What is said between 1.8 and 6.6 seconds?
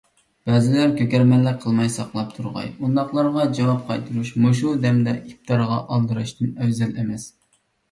ساقلاپ تۇرغاي. ئۇنداقلارغا جاۋاب قايتۇرۇش مۇشۇ دەمدە ئىپتارغا ئالدىراشتىن